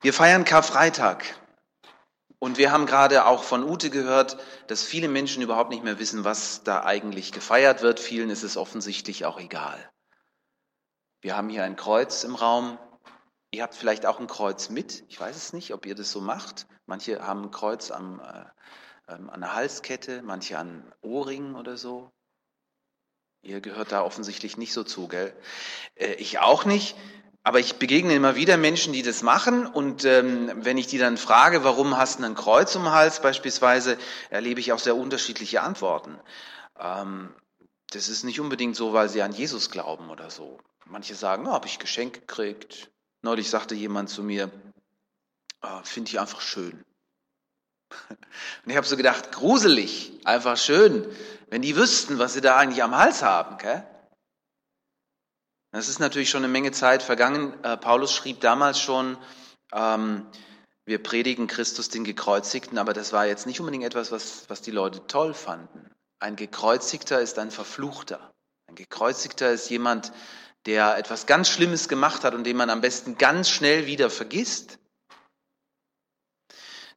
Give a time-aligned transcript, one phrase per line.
[0.00, 1.24] Wir feiern Karfreitag.
[2.38, 6.24] Und wir haben gerade auch von Ute gehört, dass viele Menschen überhaupt nicht mehr wissen,
[6.24, 7.98] was da eigentlich gefeiert wird.
[7.98, 9.90] Vielen ist es offensichtlich auch egal.
[11.22, 12.78] Wir haben hier ein Kreuz im Raum.
[13.50, 15.04] Ihr habt vielleicht auch ein Kreuz mit.
[15.08, 16.66] Ich weiß es nicht, ob ihr das so macht.
[16.84, 22.12] Manche haben ein Kreuz am, äh, ähm, an der Halskette, manche an Ohrringen oder so.
[23.42, 25.34] Ihr gehört da offensichtlich nicht so zu, gell?
[25.94, 26.96] Äh, ich auch nicht.
[27.46, 29.68] Aber ich begegne immer wieder Menschen, die das machen.
[29.68, 33.22] Und ähm, wenn ich die dann frage, warum hast du ein Kreuz um den Hals
[33.22, 33.98] beispielsweise,
[34.30, 36.18] erlebe ich auch sehr unterschiedliche Antworten.
[36.76, 37.32] Ähm,
[37.92, 40.58] das ist nicht unbedingt so, weil sie an Jesus glauben oder so.
[40.86, 42.90] Manche sagen, oh, habe ich Geschenk gekriegt.
[43.22, 44.50] Neulich sagte jemand zu mir,
[45.62, 46.84] oh, finde ich einfach schön.
[48.64, 51.06] Und ich habe so gedacht, gruselig, einfach schön,
[51.48, 53.56] wenn die wüssten, was sie da eigentlich am Hals haben.
[53.58, 53.86] Gell?
[55.72, 57.62] Es ist natürlich schon eine Menge Zeit vergangen.
[57.62, 59.18] Äh, Paulus schrieb damals schon,
[59.72, 60.26] ähm,
[60.84, 64.70] wir predigen Christus den Gekreuzigten, aber das war jetzt nicht unbedingt etwas, was, was die
[64.70, 65.90] Leute toll fanden.
[66.20, 68.32] Ein Gekreuzigter ist ein Verfluchter.
[68.68, 70.12] Ein Gekreuzigter ist jemand,
[70.64, 74.78] der etwas ganz Schlimmes gemacht hat und den man am besten ganz schnell wieder vergisst.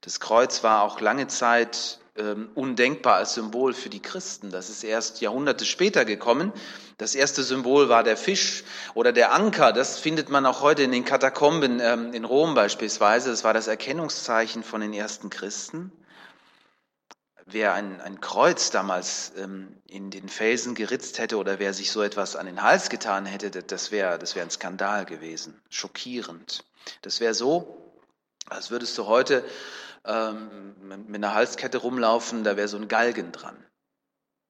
[0.01, 4.51] Das Kreuz war auch lange Zeit ähm, undenkbar als Symbol für die Christen.
[4.51, 6.51] Das ist erst Jahrhunderte später gekommen.
[6.97, 9.71] Das erste Symbol war der Fisch oder der Anker.
[9.71, 13.29] Das findet man auch heute in den Katakomben ähm, in Rom beispielsweise.
[13.29, 15.91] Das war das Erkennungszeichen von den ersten Christen.
[17.45, 22.03] Wer ein, ein Kreuz damals ähm, in den Felsen geritzt hätte oder wer sich so
[22.03, 26.63] etwas an den Hals getan hätte, das wäre das wär ein Skandal gewesen, schockierend.
[27.01, 27.93] Das wäre so,
[28.49, 29.43] als würdest du heute
[30.05, 30.75] ähm,
[31.07, 33.63] mit einer Halskette rumlaufen, da wäre so ein Galgen dran.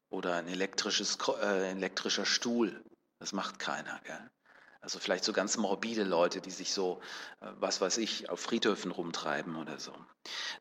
[0.09, 2.83] Oder ein elektrisches, äh, elektrischer Stuhl.
[3.19, 3.99] Das macht keiner.
[4.05, 4.29] Gell?
[4.81, 7.01] Also vielleicht so ganz morbide Leute, die sich so,
[7.41, 9.93] äh, was weiß ich, auf Friedhöfen rumtreiben oder so.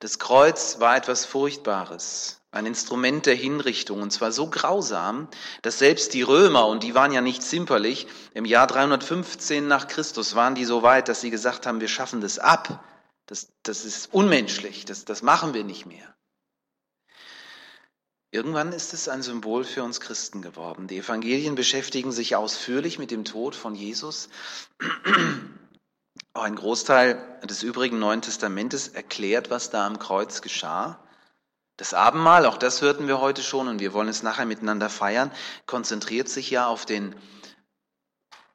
[0.01, 5.29] Das Kreuz war etwas Furchtbares, ein Instrument der Hinrichtung und zwar so grausam,
[5.63, 10.35] dass selbst die Römer, und die waren ja nicht zimperlich, im Jahr 315 nach Christus
[10.35, 12.85] waren die so weit, dass sie gesagt haben, wir schaffen das ab.
[13.29, 16.17] Das, das ist unmenschlich, das, das machen wir nicht mehr.
[18.31, 20.89] Irgendwann ist es ein Symbol für uns Christen geworden.
[20.89, 24.31] Die Evangelien beschäftigen sich ausführlich mit dem Tod von Jesus.
[26.33, 30.99] Auch ein Großteil des übrigen Neuen Testamentes erklärt, was da am Kreuz geschah.
[31.77, 35.31] Das Abendmahl, auch das hörten wir heute schon und wir wollen es nachher miteinander feiern,
[35.67, 37.15] konzentriert sich ja auf den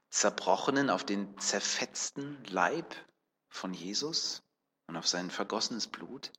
[0.09, 2.95] zerbrochenen, auf den zerfetzten Leib
[3.49, 4.42] von Jesus
[4.87, 6.31] und auf sein vergossenes Blut.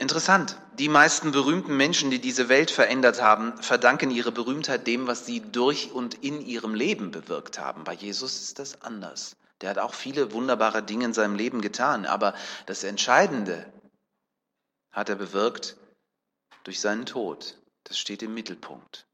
[0.00, 0.56] Interessant.
[0.78, 5.40] Die meisten berühmten Menschen, die diese Welt verändert haben, verdanken ihre Berühmtheit dem, was sie
[5.40, 7.84] durch und in ihrem Leben bewirkt haben.
[7.84, 9.36] Bei Jesus ist das anders.
[9.60, 12.34] Der hat auch viele wunderbare Dinge in seinem Leben getan, aber
[12.64, 13.70] das Entscheidende
[14.90, 15.76] hat er bewirkt
[16.64, 17.58] durch seinen Tod.
[17.84, 19.06] Das steht im Mittelpunkt.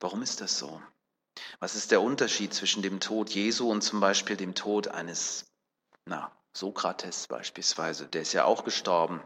[0.00, 0.82] Warum ist das so?
[1.60, 5.46] Was ist der Unterschied zwischen dem Tod Jesu und zum Beispiel dem Tod eines,
[6.04, 9.22] na, Sokrates beispielsweise, der ist ja auch gestorben.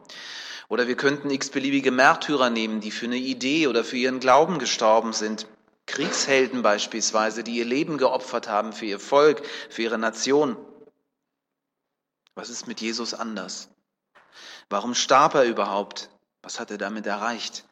[0.68, 5.12] Oder wir könnten x-beliebige Märtyrer nehmen, die für eine Idee oder für ihren Glauben gestorben
[5.12, 5.46] sind.
[5.86, 10.56] Kriegshelden beispielsweise, die ihr Leben geopfert haben für ihr Volk, für ihre Nation.
[12.34, 13.68] Was ist mit Jesus anders?
[14.68, 16.10] Warum starb er überhaupt?
[16.42, 17.64] Was hat er damit erreicht?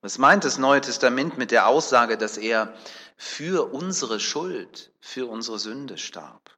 [0.00, 2.72] Was meint das Neue Testament mit der Aussage, dass er
[3.16, 6.56] für unsere Schuld, für unsere Sünde starb?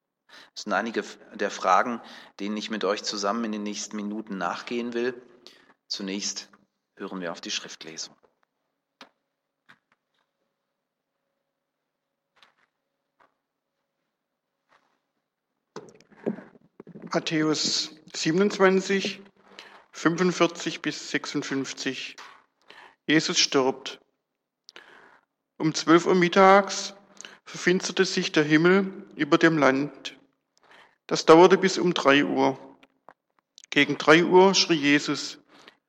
[0.53, 1.03] Das sind einige
[1.33, 2.01] der Fragen,
[2.39, 5.19] denen ich mit euch zusammen in den nächsten Minuten nachgehen will.
[5.87, 6.49] Zunächst
[6.95, 8.15] hören wir auf die Schriftlesung.
[17.13, 19.21] Matthäus 27,
[19.91, 22.15] 45 bis 56.
[23.07, 23.99] Jesus stirbt.
[25.57, 26.93] Um 12 Uhr mittags
[27.45, 30.17] verfinsterte sich der Himmel über dem Land.
[31.07, 32.57] Das dauerte bis um drei Uhr.
[33.69, 35.39] Gegen drei Uhr schrie Jesus,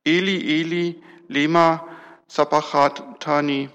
[0.05, 1.87] Eli, Eli, lema
[2.26, 3.70] sabachthani.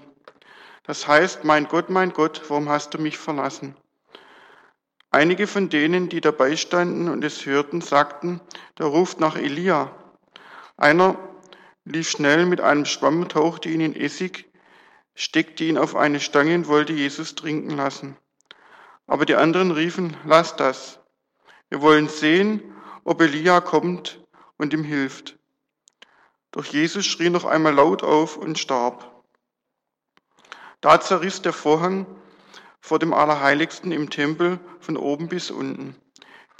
[0.82, 3.76] Das heißt, mein Gott, mein Gott, warum hast du mich verlassen?
[5.10, 8.40] Einige von denen, die dabei standen und es hörten, sagten,
[8.78, 9.90] der ruft nach Elia.
[10.76, 11.18] Einer
[11.90, 14.50] lief schnell mit einem Schwamm, tauchte ihn in Essig,
[15.14, 18.16] steckte ihn auf eine Stange und wollte Jesus trinken lassen.
[19.06, 21.00] Aber die anderen riefen, lass das.
[21.70, 22.62] Wir wollen sehen,
[23.04, 24.22] ob Elia kommt
[24.58, 25.38] und ihm hilft.
[26.50, 29.24] Doch Jesus schrie noch einmal laut auf und starb.
[30.80, 32.06] Da zerriss der Vorhang
[32.80, 35.96] vor dem Allerheiligsten im Tempel von oben bis unten.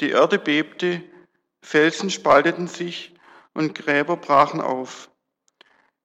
[0.01, 1.03] Die Erde bebte,
[1.63, 3.15] Felsen spalteten sich
[3.55, 5.11] und Gräber brachen auf.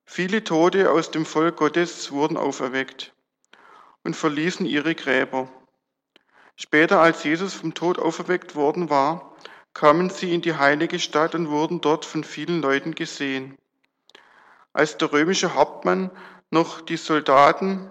[0.06, 3.14] Viele Tote aus dem Volk Gottes wurden auferweckt
[4.04, 5.50] und verließen ihre Gräber.
[6.56, 9.36] Später, als Jesus vom Tod auferweckt worden war,
[9.74, 13.58] kamen sie in die heilige Stadt und wurden dort von vielen Leuten gesehen.
[14.72, 16.12] Als der römische Hauptmann
[16.52, 17.90] noch die Soldaten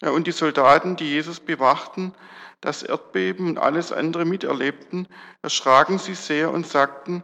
[0.00, 2.14] äh, und die Soldaten, die Jesus bewachten,
[2.60, 5.08] das Erdbeben und alles andere miterlebten,
[5.42, 7.22] erschraken sie sehr und sagten,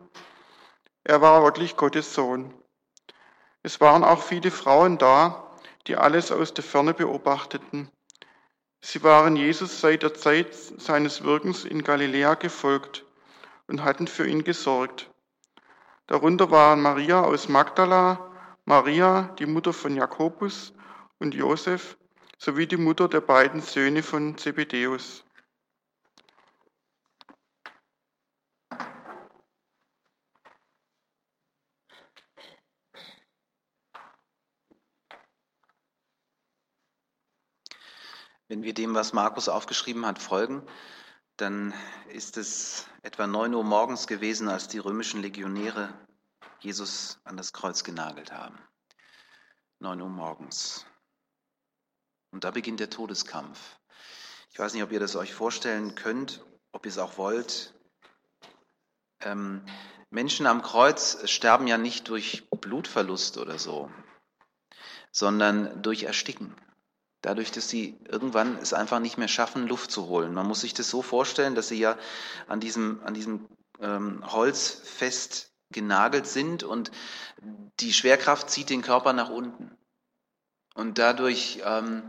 [1.04, 2.54] er war wirklich Gottes Sohn.
[3.66, 5.50] Es waren auch viele Frauen da,
[5.88, 7.90] die alles aus der Ferne beobachteten.
[8.80, 13.04] Sie waren Jesus seit der Zeit seines Wirkens in Galiläa gefolgt
[13.66, 15.10] und hatten für ihn gesorgt.
[16.06, 18.30] Darunter waren Maria aus Magdala,
[18.66, 20.72] Maria, die Mutter von Jakobus
[21.18, 21.96] und Josef,
[22.38, 25.24] sowie die Mutter der beiden Söhne von Zebedäus.
[38.48, 40.62] Wenn wir dem, was Markus aufgeschrieben hat, folgen,
[41.36, 41.74] dann
[42.08, 45.92] ist es etwa 9 Uhr morgens gewesen, als die römischen Legionäre
[46.60, 48.58] Jesus an das Kreuz genagelt haben.
[49.80, 50.86] 9 Uhr morgens.
[52.30, 53.78] Und da beginnt der Todeskampf.
[54.50, 57.74] Ich weiß nicht, ob ihr das euch vorstellen könnt, ob ihr es auch wollt.
[59.20, 59.66] Ähm,
[60.10, 63.90] Menschen am Kreuz sterben ja nicht durch Blutverlust oder so,
[65.10, 66.54] sondern durch Ersticken.
[67.22, 70.34] Dadurch, dass sie irgendwann es einfach nicht mehr schaffen, Luft zu holen.
[70.34, 71.96] Man muss sich das so vorstellen, dass sie ja
[72.46, 73.48] an diesem, an diesem
[73.80, 76.90] ähm, Holz fest genagelt sind und
[77.80, 79.76] die Schwerkraft zieht den Körper nach unten.
[80.74, 82.02] Und dadurch ähm,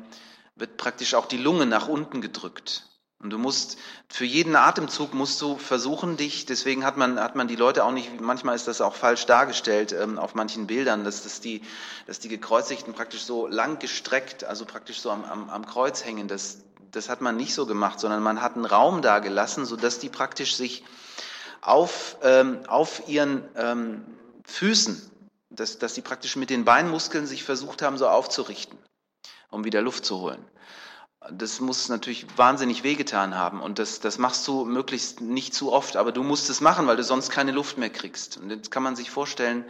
[0.55, 2.87] wird praktisch auch die Lunge nach unten gedrückt.
[3.19, 3.77] Und du musst,
[4.09, 7.91] für jeden Atemzug musst du versuchen, dich, deswegen hat man, hat man die Leute auch
[7.91, 11.63] nicht, manchmal ist das auch falsch dargestellt ähm, auf manchen Bildern, dass, dass, die,
[12.05, 16.27] dass die Gekreuzigten praktisch so lang gestreckt, also praktisch so am, am, am Kreuz hängen.
[16.27, 16.59] Das,
[16.91, 20.09] das hat man nicht so gemacht, sondern man hat einen Raum da gelassen, sodass die
[20.09, 20.83] praktisch sich
[21.61, 24.05] auf, ähm, auf ihren ähm,
[24.45, 25.01] Füßen,
[25.49, 28.77] dass, dass sie praktisch mit den Beinmuskeln sich versucht haben, so aufzurichten,
[29.49, 30.45] um wieder Luft zu holen.
[31.31, 35.97] Das muss natürlich wahnsinnig wehgetan haben und das, das machst du möglichst nicht zu oft,
[35.97, 38.37] aber du musst es machen, weil du sonst keine Luft mehr kriegst.
[38.37, 39.65] Und jetzt kann man sich vorstellen,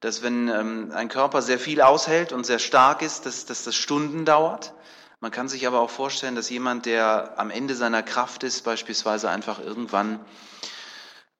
[0.00, 3.74] dass wenn ähm, ein Körper sehr viel aushält und sehr stark ist, dass, dass das
[3.74, 4.74] Stunden dauert.
[5.20, 9.30] Man kann sich aber auch vorstellen, dass jemand, der am Ende seiner Kraft ist, beispielsweise
[9.30, 10.20] einfach irgendwann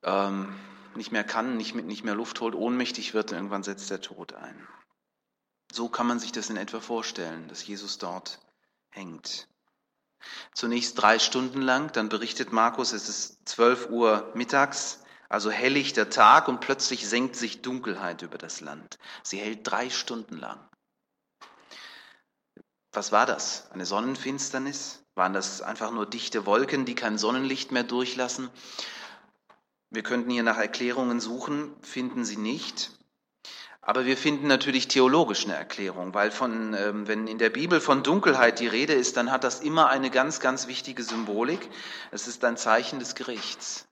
[0.03, 0.55] ähm,
[0.95, 4.33] nicht mehr kann, nicht, nicht mehr Luft holt, ohnmächtig wird und irgendwann setzt der Tod
[4.33, 4.67] ein.
[5.71, 8.39] So kann man sich das in etwa vorstellen, dass Jesus dort
[8.95, 9.47] hängt.
[10.53, 14.99] Zunächst drei Stunden lang, dann berichtet Markus, es ist zwölf Uhr mittags,
[15.29, 18.97] also helllichter Tag und plötzlich senkt sich Dunkelheit über das Land.
[19.21, 20.59] Sie hält drei Stunden lang.
[22.91, 23.69] Was war das?
[23.71, 25.03] Eine Sonnenfinsternis?
[25.15, 28.49] Waren das einfach nur dichte Wolken, die kein Sonnenlicht mehr durchlassen?
[29.89, 32.91] Wir könnten hier nach Erklärungen suchen, finden sie nicht.
[33.87, 38.01] Aber wir finden natürlich theologisch eine Erklärung, weil von, ähm, wenn in der Bibel von
[38.01, 41.69] Dunkelheit die Rede ist, dann hat das immer eine ganz, ganz wichtige Symbolik.
[42.09, 43.87] Es ist ein Zeichen des Gerichts,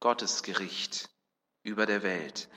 [0.00, 1.08] Gottes Gericht
[1.62, 2.50] über der Welt.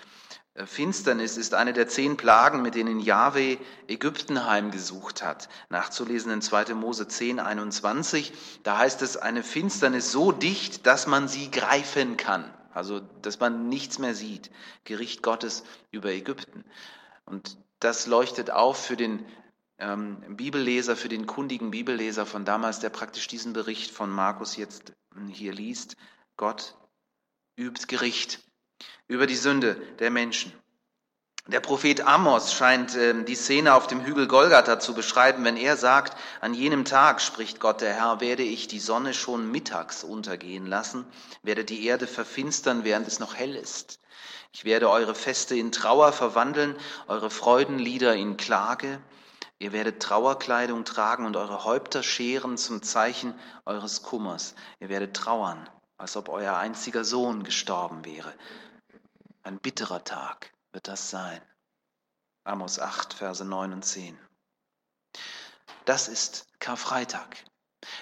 [0.53, 5.48] Äh, Finsternis ist eine der zehn Plagen, mit denen Yahweh Ägypten heimgesucht hat.
[5.70, 6.74] Nachzulesen in 2.
[6.74, 8.34] Mose 10, 21.
[8.63, 12.53] Da heißt es, eine Finsternis so dicht, dass man sie greifen kann.
[12.73, 14.51] Also, dass man nichts mehr sieht.
[14.83, 16.63] Gericht Gottes über Ägypten.
[17.25, 19.25] Und das leuchtet auf für den
[19.77, 24.93] ähm, Bibelleser, für den kundigen Bibelleser von damals, der praktisch diesen Bericht von Markus jetzt
[25.29, 25.97] hier liest.
[26.37, 26.77] Gott
[27.57, 28.39] übt Gericht
[29.07, 30.53] über die Sünde der Menschen.
[31.48, 35.75] Der Prophet Amos scheint äh, die Szene auf dem Hügel Golgatha zu beschreiben, wenn er
[35.75, 40.67] sagt, an jenem Tag, spricht Gott der Herr, werde ich die Sonne schon mittags untergehen
[40.67, 41.03] lassen,
[41.41, 44.00] werde die Erde verfinstern, während es noch hell ist.
[44.51, 46.75] Ich werde eure Feste in Trauer verwandeln,
[47.07, 49.00] eure Freudenlieder in Klage.
[49.57, 53.33] Ihr werdet Trauerkleidung tragen und eure Häupter scheren zum Zeichen
[53.65, 54.53] eures Kummers.
[54.79, 55.67] Ihr werdet trauern,
[55.98, 58.31] als ob euer einziger Sohn gestorben wäre.
[59.41, 61.41] Ein bitterer Tag wird das sein.
[62.43, 64.17] Amos 8, Verse 9 und 10.
[65.85, 67.37] Das ist Karfreitag.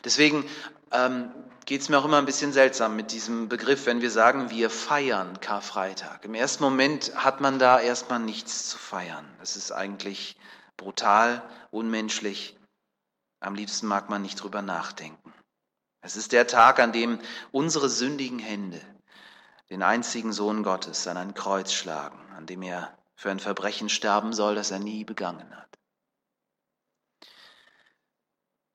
[0.04, 0.50] Deswegen
[0.92, 1.32] ähm,
[1.66, 4.70] geht es mir auch immer ein bisschen seltsam mit diesem Begriff, wenn wir sagen, wir
[4.70, 6.26] feiern Karfreitag.
[6.26, 9.26] Im ersten Moment hat man da erstmal nichts zu feiern.
[9.40, 10.38] Das ist eigentlich
[10.78, 12.58] brutal, unmenschlich.
[13.42, 15.34] Am liebsten mag man nicht drüber nachdenken.
[16.02, 17.20] Es ist der Tag, an dem
[17.52, 18.82] unsere sündigen Hände
[19.70, 24.34] den einzigen Sohn Gottes an ein Kreuz schlagen, an dem er für ein Verbrechen sterben
[24.34, 25.78] soll, das er nie begangen hat.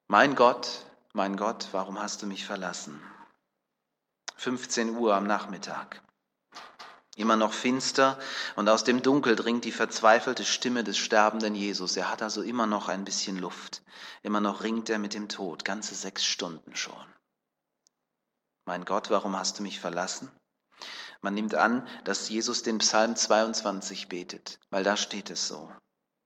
[0.07, 3.01] Mein Gott, mein Gott, warum hast du mich verlassen?
[4.37, 6.03] 15 Uhr am Nachmittag.
[7.17, 8.19] Immer noch finster
[8.57, 11.97] und aus dem Dunkel dringt die verzweifelte Stimme des sterbenden Jesus.
[11.97, 13.83] Er hat also immer noch ein bisschen Luft.
[14.23, 17.07] Immer noch ringt er mit dem Tod, ganze sechs Stunden schon.
[18.67, 20.31] Mein Gott, warum hast du mich verlassen?
[21.25, 25.73] Man nimmt an, dass Jesus den Psalm 22 betet, weil da steht es so.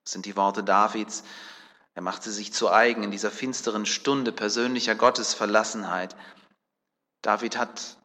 [0.02, 1.22] Das sind die Worte Davids.
[1.94, 6.16] Er macht sie sich zu eigen in dieser finsteren Stunde persönlicher Gottesverlassenheit.
[7.22, 7.96] David hat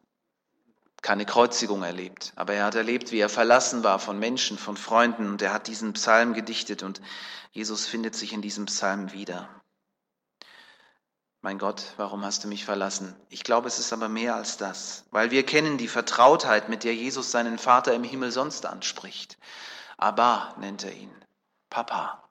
[1.02, 5.28] keine Kreuzigung erlebt, aber er hat erlebt, wie er verlassen war von Menschen, von Freunden
[5.30, 7.00] und er hat diesen Psalm gedichtet und
[7.50, 9.48] Jesus findet sich in diesem Psalm wieder.
[11.44, 13.14] Mein Gott, warum hast du mich verlassen?
[13.28, 16.94] Ich glaube, es ist aber mehr als das, weil wir kennen die Vertrautheit, mit der
[16.94, 19.36] Jesus seinen Vater im Himmel sonst anspricht.
[19.98, 21.14] Abba nennt er ihn,
[21.68, 22.26] Papa.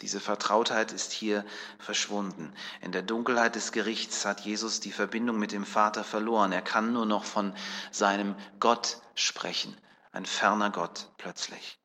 [0.00, 1.44] Diese Vertrautheit ist hier
[1.78, 2.52] verschwunden.
[2.80, 6.50] In der Dunkelheit des Gerichts hat Jesus die Verbindung mit dem Vater verloren.
[6.50, 7.54] Er kann nur noch von
[7.92, 9.76] seinem Gott sprechen,
[10.10, 11.78] ein ferner Gott plötzlich.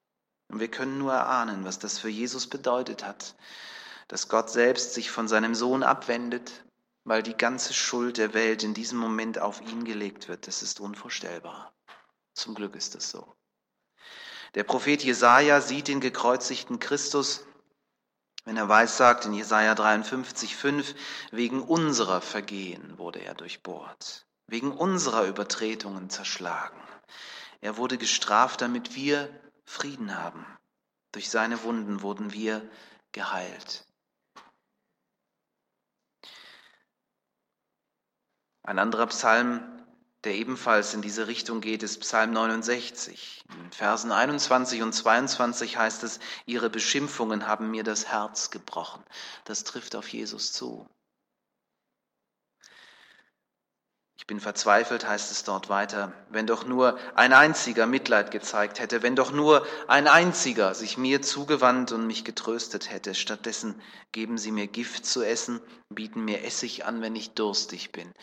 [0.47, 3.35] Und wir können nur erahnen, was das für Jesus bedeutet hat,
[4.07, 6.63] dass Gott selbst sich von seinem Sohn abwendet,
[7.03, 10.47] weil die ganze Schuld der Welt in diesem Moment auf ihn gelegt wird.
[10.47, 11.73] Das ist unvorstellbar.
[12.33, 13.35] Zum Glück ist es so.
[14.55, 17.45] Der Prophet Jesaja sieht den gekreuzigten Christus,
[18.45, 20.95] wenn er weiß sagt in Jesaja 53, 5,
[21.31, 26.81] wegen unserer Vergehen wurde er durchbohrt, wegen unserer Übertretungen zerschlagen.
[27.59, 29.29] Er wurde gestraft, damit wir
[29.65, 30.45] Frieden haben.
[31.11, 32.61] Durch seine Wunden wurden wir
[33.11, 33.86] geheilt.
[38.67, 39.63] Ein anderer Psalm,
[40.25, 43.45] der ebenfalls in diese Richtung geht, ist Psalm 69.
[43.49, 49.01] In Versen 21 und 22 heißt es, ihre Beschimpfungen haben mir das Herz gebrochen.
[49.45, 50.85] Das trifft auf Jesus zu.
[54.17, 59.01] Ich bin verzweifelt, heißt es dort weiter, wenn doch nur ein einziger Mitleid gezeigt hätte,
[59.01, 63.15] wenn doch nur ein einziger sich mir zugewandt und mich getröstet hätte.
[63.15, 63.81] Stattdessen
[64.11, 68.13] geben sie mir Gift zu essen, bieten mir Essig an, wenn ich durstig bin.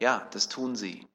[0.00, 1.06] Ja, das tun sie.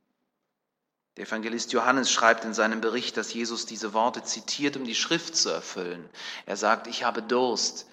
[1.17, 5.35] Der Evangelist Johannes schreibt in seinem Bericht, dass Jesus diese Worte zitiert, um die Schrift
[5.35, 6.09] zu erfüllen.
[6.45, 7.87] Er sagt, ich habe Durst.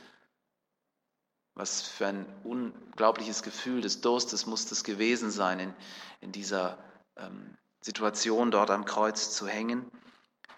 [1.55, 5.75] Was für ein unglaubliches Gefühl des Durstes muss das gewesen sein, in,
[6.21, 6.78] in dieser
[7.16, 9.90] ähm, Situation dort am Kreuz zu hängen.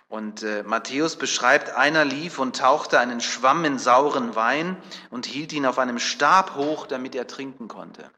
[0.08, 4.76] Und äh, Matthäus beschreibt, einer lief und tauchte einen Schwamm in sauren Wein
[5.08, 8.10] und hielt ihn auf einem Stab hoch, damit er trinken konnte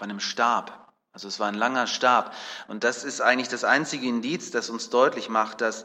[0.00, 0.94] auf einem Stab.
[1.12, 2.34] Also es war ein langer Stab.
[2.68, 5.84] Und das ist eigentlich das einzige Indiz, das uns deutlich macht, dass,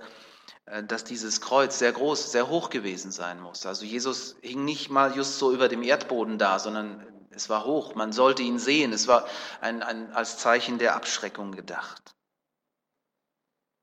[0.66, 3.66] äh, dass dieses Kreuz sehr groß, sehr hoch gewesen sein muss.
[3.66, 7.96] Also Jesus hing nicht mal just so über dem Erdboden da, sondern es war hoch.
[7.96, 8.94] Man sollte ihn sehen.
[8.94, 9.28] Es war
[9.60, 12.16] ein, ein, als Zeichen der Abschreckung gedacht.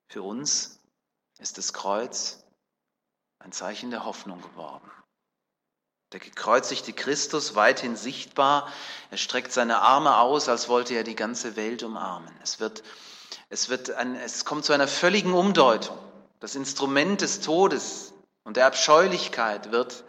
[0.09, 0.81] Für uns
[1.39, 2.43] ist das Kreuz
[3.39, 4.91] ein Zeichen der Hoffnung geworden.
[6.13, 8.71] Der gekreuzigte Christus, weithin sichtbar,
[9.11, 12.35] er streckt seine Arme aus, als wollte er die ganze Welt umarmen.
[12.43, 12.83] Es, wird,
[13.49, 15.99] es, wird ein, es kommt zu einer völligen Umdeutung.
[16.41, 18.13] Das Instrument des Todes
[18.45, 20.05] und der Abscheulichkeit wird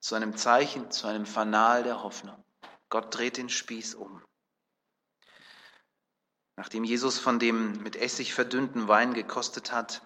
[0.00, 2.44] zu einem Zeichen, zu einem Fanal der Hoffnung.
[2.88, 4.22] Gott dreht den Spieß um.
[6.54, 10.02] Nachdem Jesus von dem mit Essig verdünnten Wein gekostet hat,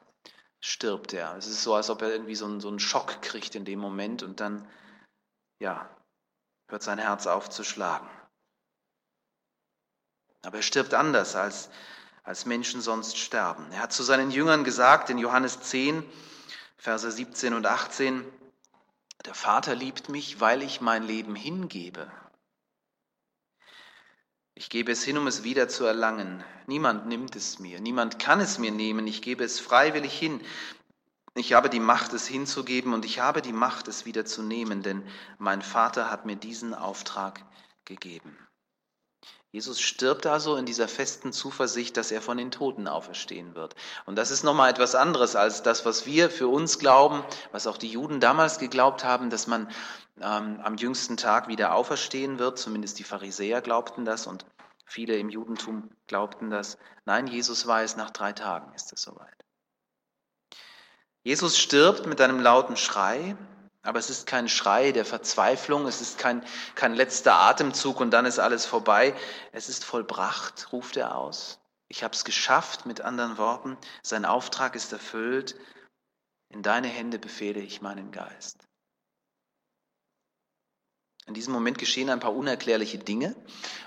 [0.61, 1.37] stirbt er.
[1.37, 3.79] Es ist so, als ob er irgendwie so einen, so einen Schock kriegt in dem
[3.79, 4.69] Moment und dann,
[5.59, 5.89] ja,
[6.69, 8.09] hört sein Herz auf zu schlagen.
[10.43, 11.71] Aber er stirbt anders, als,
[12.23, 13.71] als Menschen sonst sterben.
[13.73, 16.05] Er hat zu seinen Jüngern gesagt in Johannes 10,
[16.77, 18.25] Verse 17 und 18,
[19.27, 22.11] der Vater liebt mich, weil ich mein Leben hingebe.
[24.61, 26.45] Ich gebe es hin, um es wieder zu erlangen.
[26.67, 29.07] Niemand nimmt es mir, niemand kann es mir nehmen.
[29.07, 30.39] Ich gebe es freiwillig hin.
[31.35, 34.83] Ich habe die Macht, es hinzugeben und ich habe die Macht, es wieder zu nehmen,
[34.83, 35.03] denn
[35.39, 37.43] mein Vater hat mir diesen Auftrag
[37.87, 38.37] gegeben.
[39.53, 43.75] Jesus stirbt also in dieser festen Zuversicht, dass er von den Toten auferstehen wird.
[44.07, 47.77] Und das ist nochmal etwas anderes als das, was wir für uns glauben, was auch
[47.77, 49.69] die Juden damals geglaubt haben, dass man
[50.21, 52.59] ähm, am jüngsten Tag wieder auferstehen wird.
[52.59, 54.47] Zumindest die Pharisäer glaubten das und
[54.85, 56.79] viele im Judentum glaubten das.
[57.05, 59.45] Nein, Jesus weiß, nach drei Tagen ist es soweit.
[61.25, 63.37] Jesus stirbt mit einem lauten Schrei
[63.83, 66.45] Aber es ist kein Schrei der Verzweiflung, es ist kein,
[66.75, 69.15] kein letzter Atemzug und dann ist alles vorbei.
[69.53, 71.59] Es ist vollbracht, ruft er aus.
[71.89, 73.77] Ich habe es geschafft, mit anderen Worten.
[74.03, 75.57] Sein Auftrag ist erfüllt.
[76.51, 78.70] In deine Hände befehle ich meinen Geist.
[81.27, 83.37] In diesem Moment geschehen ein paar unerklärliche Dinge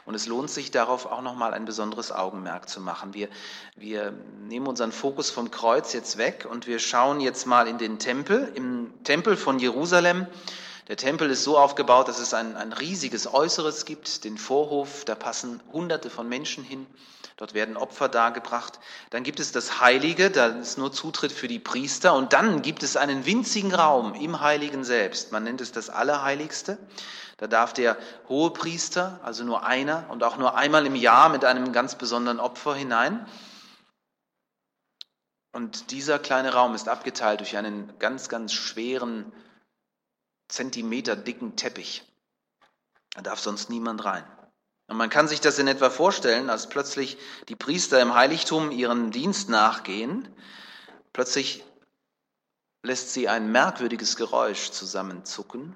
[0.05, 3.13] und es lohnt sich darauf auch nochmal ein besonderes Augenmerk zu machen.
[3.13, 3.27] Wir,
[3.75, 4.13] wir
[4.47, 8.51] nehmen unseren Fokus vom Kreuz jetzt weg und wir schauen jetzt mal in den Tempel,
[8.55, 10.27] im Tempel von Jerusalem.
[10.87, 15.15] Der Tempel ist so aufgebaut, dass es ein, ein riesiges Äußeres gibt, den Vorhof, da
[15.15, 16.85] passen hunderte von Menschen hin.
[17.37, 18.79] Dort werden Opfer dargebracht.
[19.09, 22.13] Dann gibt es das Heilige, da ist nur Zutritt für die Priester.
[22.13, 25.31] Und dann gibt es einen winzigen Raum im Heiligen selbst.
[25.31, 26.77] Man nennt es das Allerheiligste.
[27.37, 27.97] Da darf der
[28.29, 32.75] Hohepriester, also nur einer und auch nur einmal im Jahr mit einem ganz besonderen Opfer
[32.75, 33.25] hinein.
[35.51, 39.31] Und dieser kleine Raum ist abgeteilt durch einen ganz, ganz schweren,
[40.47, 42.03] Zentimeter dicken Teppich.
[43.15, 44.23] Da darf sonst niemand rein.
[44.87, 49.11] Und man kann sich das in etwa vorstellen, als plötzlich die Priester im Heiligtum ihren
[49.11, 50.27] Dienst nachgehen.
[51.13, 51.63] Plötzlich
[52.83, 55.75] lässt sie ein merkwürdiges Geräusch zusammenzucken.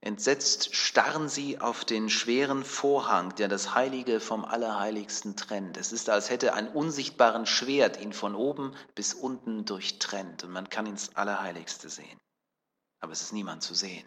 [0.00, 5.76] Entsetzt starren sie auf den schweren Vorhang, der das Heilige vom Allerheiligsten trennt.
[5.76, 10.70] Es ist, als hätte ein unsichtbaren Schwert ihn von oben bis unten durchtrennt und man
[10.70, 12.16] kann ins Allerheiligste sehen.
[13.00, 14.06] Aber es ist niemand zu sehen.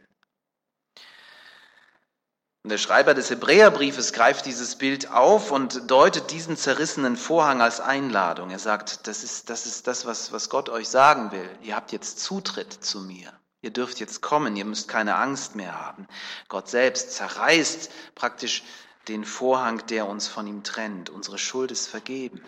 [2.63, 7.79] Und der Schreiber des Hebräerbriefes greift dieses Bild auf und deutet diesen zerrissenen Vorhang als
[7.79, 8.51] Einladung.
[8.51, 11.49] Er sagt, das ist das, ist das was, was Gott euch sagen will.
[11.63, 13.33] Ihr habt jetzt Zutritt zu mir.
[13.61, 16.07] Ihr dürft jetzt kommen, ihr müsst keine Angst mehr haben.
[16.49, 18.63] Gott selbst zerreißt praktisch
[19.07, 21.09] den Vorhang, der uns von ihm trennt.
[21.09, 22.43] Unsere Schuld ist vergeben,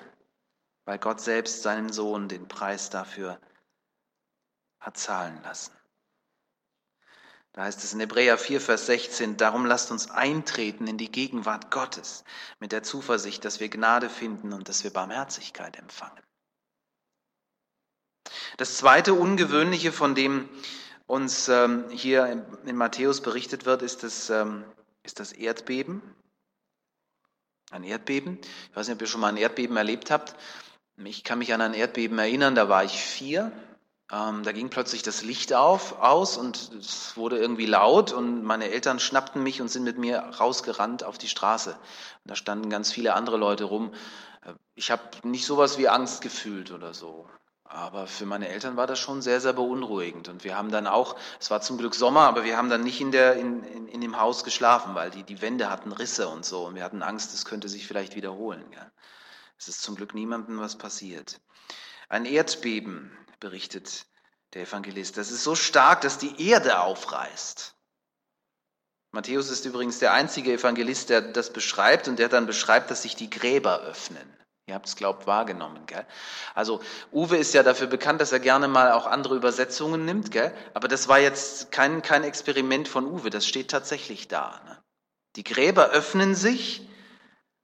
[0.86, 3.40] weil Gott selbst seinen Sohn den Preis dafür
[4.80, 5.72] hat zahlen lassen.
[7.54, 11.70] Da heißt es in Hebräer 4, Vers 16, darum lasst uns eintreten in die Gegenwart
[11.70, 12.24] Gottes
[12.60, 16.24] mit der Zuversicht, dass wir Gnade finden und dass wir Barmherzigkeit empfangen.
[18.58, 20.50] Das zweite Ungewöhnliche, von dem
[21.06, 24.64] uns ähm, hier in Matthäus berichtet wird, ist das, ähm,
[25.04, 26.02] ist das Erdbeben.
[27.70, 28.40] Ein Erdbeben.
[28.70, 30.36] Ich weiß nicht, ob ihr schon mal ein Erdbeben erlebt habt.
[30.98, 33.52] Ich kann mich an ein Erdbeben erinnern, da war ich vier.
[34.14, 38.70] Ähm, da ging plötzlich das Licht auf, aus und es wurde irgendwie laut und meine
[38.70, 41.72] Eltern schnappten mich und sind mit mir rausgerannt auf die Straße.
[41.72, 41.80] Und
[42.30, 43.92] da standen ganz viele andere Leute rum.
[44.46, 47.28] Äh, ich habe nicht sowas wie Angst gefühlt oder so.
[47.64, 50.30] Aber für meine Eltern war das schon sehr, sehr beunruhigend.
[50.30, 53.02] Und wir haben dann auch, es war zum Glück Sommer, aber wir haben dann nicht
[53.02, 56.46] in, der, in, in, in dem Haus geschlafen, weil die, die Wände hatten Risse und
[56.46, 56.68] so.
[56.68, 58.64] Und wir hatten Angst, es könnte sich vielleicht wiederholen.
[58.76, 58.92] Ja.
[59.58, 61.40] Es ist zum Glück niemandem was passiert.
[62.10, 64.06] Ein Erdbeben berichtet
[64.54, 65.18] der Evangelist.
[65.18, 67.76] Das ist so stark, dass die Erde aufreißt.
[69.12, 73.16] Matthäus ist übrigens der einzige Evangelist, der das beschreibt und der dann beschreibt, dass sich
[73.16, 74.28] die Gräber öffnen.
[74.66, 75.86] Ihr habt es, glaubt, wahrgenommen.
[75.88, 76.06] Gell?
[76.56, 80.32] Also Uwe ist ja dafür bekannt, dass er gerne mal auch andere Übersetzungen nimmt.
[80.32, 80.56] Gell?
[80.74, 84.62] Aber das war jetzt kein, kein Experiment von Uwe, das steht tatsächlich da.
[84.66, 84.82] Ne?
[85.36, 86.88] Die Gräber öffnen sich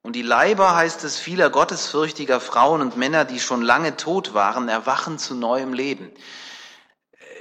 [0.02, 4.70] und die Leiber, heißt es, vieler gottesfürchtiger Frauen und Männer, die schon lange tot waren,
[4.70, 6.12] erwachen zu neuem Leben.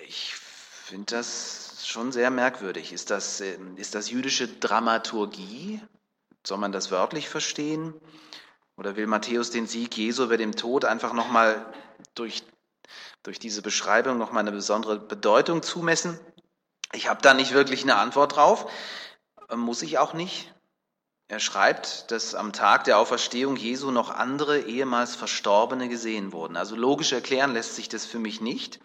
[0.07, 2.93] Ich finde das schon sehr merkwürdig.
[2.93, 5.81] Ist das, ähm, ist das jüdische Dramaturgie?
[6.45, 7.95] Soll man das wörtlich verstehen?
[8.77, 11.73] Oder will Matthäus den Sieg Jesu über dem Tod einfach nochmal
[12.15, 12.43] durch,
[13.23, 16.19] durch diese Beschreibung nochmal eine besondere Bedeutung zumessen?
[16.93, 18.71] Ich habe da nicht wirklich eine Antwort drauf.
[19.55, 20.53] Muss ich auch nicht.
[21.31, 26.57] Er schreibt, dass am Tag der Auferstehung Jesu noch andere ehemals Verstorbene gesehen wurden.
[26.57, 28.81] Also logisch erklären lässt sich das für mich nicht.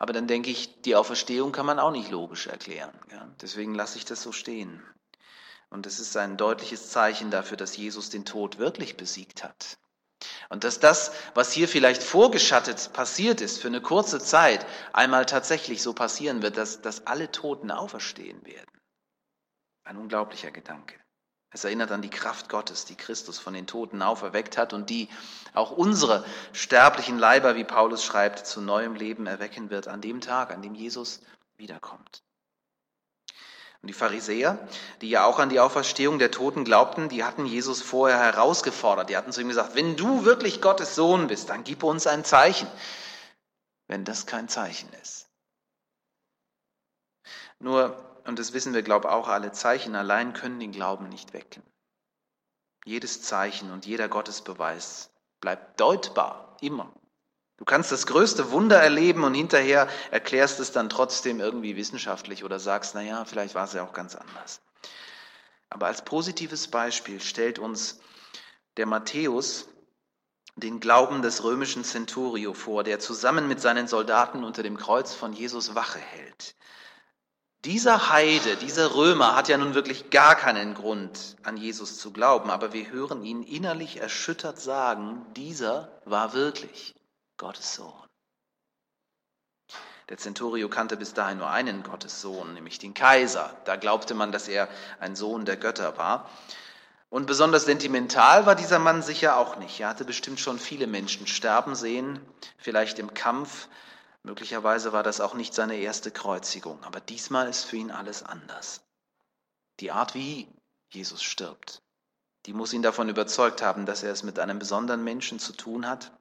[0.00, 2.92] Aber dann denke ich, die Auferstehung kann man auch nicht logisch erklären.
[3.12, 3.28] Ja?
[3.40, 4.82] Deswegen lasse ich das so stehen.
[5.70, 9.78] Und es ist ein deutliches Zeichen dafür, dass Jesus den Tod wirklich besiegt hat.
[10.48, 15.80] Und dass das, was hier vielleicht vorgeschattet passiert ist für eine kurze Zeit, einmal tatsächlich
[15.80, 18.80] so passieren wird, dass, dass alle Toten auferstehen werden.
[19.84, 20.96] Ein unglaublicher Gedanke.
[21.50, 25.08] Es erinnert an die Kraft Gottes, die Christus von den Toten auferweckt hat und die
[25.54, 30.50] auch unsere sterblichen Leiber, wie Paulus schreibt, zu neuem Leben erwecken wird an dem Tag,
[30.50, 31.20] an dem Jesus
[31.56, 32.22] wiederkommt.
[33.80, 34.58] Und die Pharisäer,
[35.00, 39.08] die ja auch an die Auferstehung der Toten glaubten, die hatten Jesus vorher herausgefordert.
[39.08, 42.24] Die hatten zu ihm gesagt, wenn du wirklich Gottes Sohn bist, dann gib uns ein
[42.24, 42.68] Zeichen.
[43.86, 45.28] Wenn das kein Zeichen ist.
[47.60, 51.32] Nur und das wissen wir, glaube ich, auch alle, Zeichen allein können den Glauben nicht
[51.32, 51.62] wecken.
[52.84, 55.10] Jedes Zeichen und jeder Gottesbeweis
[55.40, 56.92] bleibt deutbar, immer.
[57.56, 62.60] Du kannst das größte Wunder erleben und hinterher erklärst es dann trotzdem irgendwie wissenschaftlich oder
[62.60, 64.60] sagst, na ja, vielleicht war es ja auch ganz anders.
[65.70, 67.98] Aber als positives Beispiel stellt uns
[68.76, 69.68] der Matthäus
[70.54, 75.32] den Glauben des römischen Centurio vor, der zusammen mit seinen Soldaten unter dem Kreuz von
[75.32, 76.56] Jesus Wache hält.
[77.68, 82.48] Dieser Heide, dieser Römer hat ja nun wirklich gar keinen Grund, an Jesus zu glauben,
[82.48, 86.94] aber wir hören ihn innerlich erschüttert sagen, dieser war wirklich
[87.36, 87.92] Gottes Sohn.
[90.08, 93.54] Der Centurio kannte bis dahin nur einen Gottessohn, nämlich den Kaiser.
[93.66, 94.66] Da glaubte man, dass er
[94.98, 96.30] ein Sohn der Götter war.
[97.10, 99.78] Und besonders sentimental war dieser Mann sicher auch nicht.
[99.78, 102.18] Er hatte bestimmt schon viele Menschen sterben sehen,
[102.56, 103.68] vielleicht im Kampf.
[104.22, 106.82] Möglicherweise war das auch nicht seine erste Kreuzigung.
[106.84, 108.82] Aber diesmal ist für ihn alles anders.
[109.80, 110.48] Die Art, wie
[110.90, 111.82] Jesus stirbt,
[112.46, 115.86] die muss ihn davon überzeugt haben, dass er es mit einem besonderen Menschen zu tun
[115.86, 116.12] hat.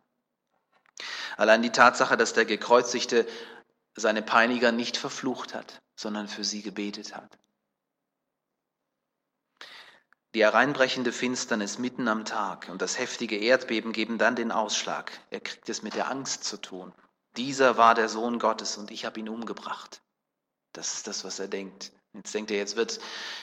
[1.38, 3.28] Allein die Tatsache, dass der Gekreuzigte
[3.96, 7.38] seine Peiniger nicht verflucht hat, sondern für sie gebetet hat.
[10.36, 15.12] Die hereinbrechende Finsternis mitten am Tag und das heftige Erdbeben geben dann den Ausschlag.
[15.32, 16.94] Er kriegt es mit der Angst zu tun.
[17.38, 20.02] Dieser war der Sohn Gottes und ich habe ihn umgebracht.
[20.74, 21.92] Das ist das, was er denkt.
[22.14, 23.00] Jetzt denkt er, jetzt wird,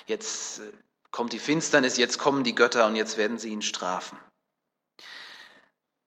[0.06, 0.72] jetzt äh,
[1.10, 4.18] kommt die Finsternis, jetzt kommen die Götter und jetzt werden sie ihn strafen.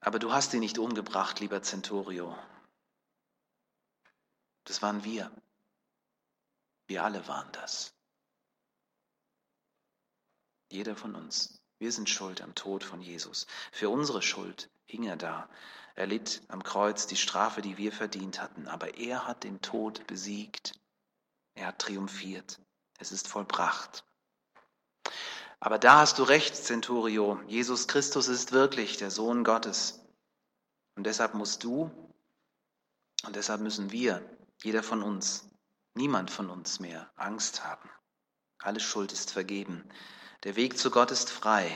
[0.02, 2.38] Aber du hast ihn nicht umgebracht, lieber Centurio.
[4.66, 5.32] Das waren wir.
[6.88, 7.94] Wir alle waren das.
[10.70, 11.62] Jeder von uns.
[11.80, 13.48] Wir sind schuld am Tod von Jesus.
[13.72, 15.50] Für unsere Schuld hing er da.
[15.98, 18.68] Er litt am Kreuz die Strafe, die wir verdient hatten.
[18.68, 20.80] Aber er hat den Tod besiegt.
[21.56, 22.60] Er hat triumphiert.
[23.00, 24.06] Es ist vollbracht.
[25.60, 27.42] Aber da hast du recht, Centurio.
[27.48, 30.00] Jesus Christus ist wirklich der Sohn Gottes.
[30.96, 31.90] Und deshalb musst du
[33.26, 34.22] und deshalb müssen wir
[34.62, 35.50] jeder von uns,
[35.96, 37.90] niemand von uns mehr Angst haben.
[38.60, 39.90] Alle Schuld ist vergeben.
[40.44, 41.76] Der Weg zu Gott ist frei.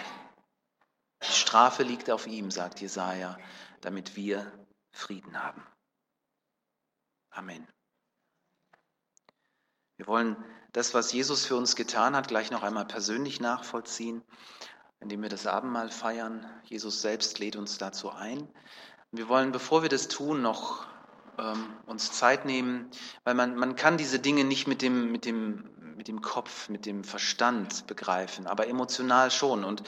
[1.24, 3.38] Die Strafe liegt auf ihm, sagt Jesaja,
[3.82, 4.52] damit wir
[4.92, 5.66] Frieden haben.
[7.30, 7.68] Amen.
[9.98, 10.36] Wir wollen
[10.74, 14.24] das, was Jesus für uns getan hat, gleich noch einmal persönlich nachvollziehen,
[15.00, 16.46] indem wir das Abendmahl feiern.
[16.64, 18.48] Jesus selbst lädt uns dazu ein.
[19.12, 20.88] Wir wollen, bevor wir das tun, noch
[21.38, 22.90] ähm, uns Zeit nehmen,
[23.24, 26.86] weil man, man kann diese Dinge nicht mit dem, mit, dem, mit dem Kopf, mit
[26.86, 29.64] dem Verstand begreifen, aber emotional schon.
[29.64, 29.84] Und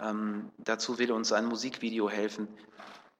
[0.00, 2.48] ähm, dazu will uns ein Musikvideo helfen.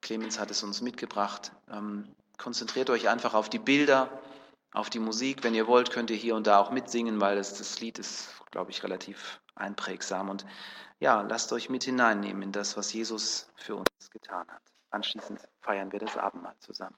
[0.00, 1.52] Clemens hat es uns mitgebracht.
[1.70, 4.08] Ähm, konzentriert euch einfach auf die Bilder,
[4.72, 5.42] auf die Musik.
[5.42, 8.28] Wenn ihr wollt, könnt ihr hier und da auch mitsingen, weil das, das Lied ist,
[8.50, 10.28] glaube ich, relativ einprägsam.
[10.28, 10.46] Und
[11.00, 14.62] ja, lasst euch mit hineinnehmen in das, was Jesus für uns getan hat.
[14.90, 16.96] Anschließend feiern wir das Abendmahl zusammen.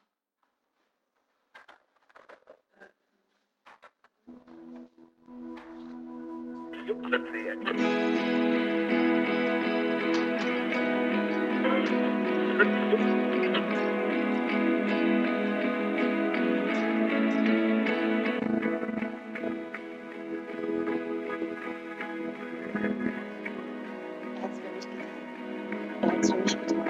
[26.02, 26.86] Er hat es für mich getan.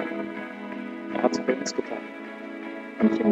[1.13, 3.30] Er hat es für uns getan.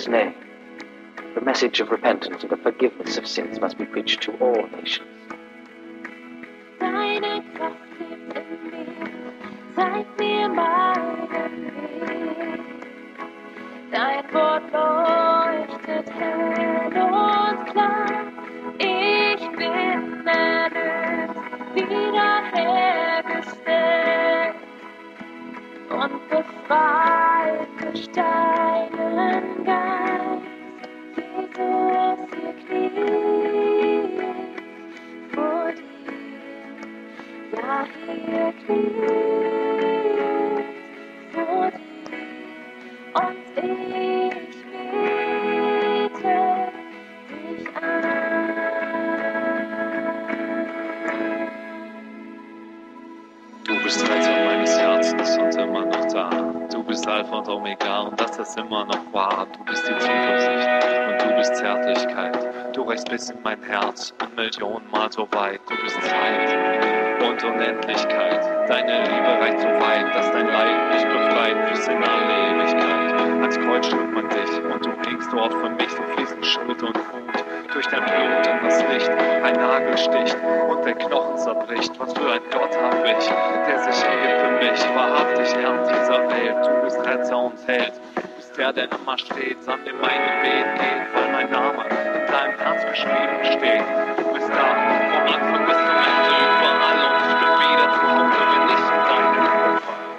[0.00, 0.34] His name,
[1.34, 5.06] the message of repentance and the forgiveness of sins must be preached to all nations.
[21.72, 24.56] Wiederhergestellt
[25.90, 27.68] und befreit
[62.90, 65.60] Reichst bis in mein Herz und Millionenmal so weit.
[65.70, 68.68] Du bist Zeit und Unendlichkeit.
[68.68, 73.12] Deine Liebe reicht so weit, dass dein Leid mich befreit bis in alle Ewigkeit.
[73.42, 75.86] Ans Kreuz schlug man dich und du blinkst dort für mich.
[75.86, 79.10] Du fließen Schuld und Wut durch dein Blut in das Licht.
[79.10, 80.36] Ein Nagel sticht
[80.68, 81.92] und der Knochen zerbricht.
[82.00, 83.30] Was für ein Gott hab ich,
[83.68, 84.96] der sich erhebt für mich.
[84.96, 87.92] Wahrhaftig Herr dieser Welt, du bist Retter und Held.
[88.16, 91.99] Du bist der, der immer steht, an dem mein Gebet geht, weil mein Name
[92.30, 93.82] deinem Herz geschrieben steht.
[94.18, 94.66] Du bist da,
[95.10, 99.02] vom Anfang bis zum Ende, überall und ich bin wieder zu Hause, wenn ich in
[99.04, 100.10] deine Liebe falle.